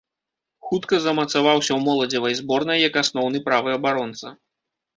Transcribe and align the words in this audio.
Хутка 0.69 0.97
замацаваўся 1.03 1.67
ў 1.73 1.77
моладзевай 1.89 2.33
зборнай 2.41 2.83
як 2.87 2.99
асноўны 3.05 3.45
правы 3.51 3.69
абаронца. 3.79 4.27